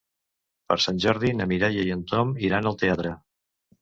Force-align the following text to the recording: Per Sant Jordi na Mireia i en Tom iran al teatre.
Per 0.71 0.77
Sant 0.85 1.01
Jordi 1.03 1.33
na 1.41 1.47
Mireia 1.53 1.85
i 1.91 1.93
en 1.99 2.01
Tom 2.13 2.33
iran 2.49 2.71
al 2.71 2.81
teatre. 2.85 3.13